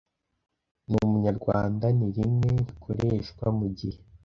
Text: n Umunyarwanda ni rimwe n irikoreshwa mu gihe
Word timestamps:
n 0.89 0.91
Umunyarwanda 1.05 1.85
ni 1.97 2.07
rimwe 2.15 2.47
n 2.53 2.57
irikoreshwa 2.61 3.45
mu 3.57 3.67
gihe 3.77 3.99